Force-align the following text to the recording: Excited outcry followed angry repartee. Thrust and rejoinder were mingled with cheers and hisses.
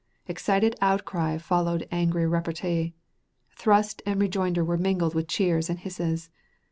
Excited 0.27 0.75
outcry 0.81 1.37
followed 1.37 1.87
angry 1.91 2.25
repartee. 2.25 2.95
Thrust 3.55 4.01
and 4.03 4.19
rejoinder 4.19 4.65
were 4.65 4.75
mingled 4.79 5.13
with 5.13 5.27
cheers 5.27 5.69
and 5.69 5.77
hisses. 5.77 6.31